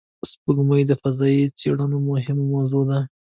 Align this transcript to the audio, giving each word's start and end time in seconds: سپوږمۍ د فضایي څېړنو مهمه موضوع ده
سپوږمۍ 0.29 0.83
د 0.87 0.91
فضایي 1.01 1.43
څېړنو 1.59 1.97
مهمه 2.09 2.45
موضوع 2.53 2.83
ده 2.89 2.99